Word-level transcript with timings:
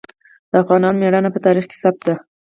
د 0.49 0.51
افغانانو 0.63 0.99
ميړانه 1.01 1.29
په 1.33 1.39
تاریخ 1.45 1.65
کې 1.69 1.77
ثبت 1.83 2.01
ده. 2.07 2.15